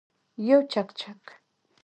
[0.47, 1.21] یو چکچک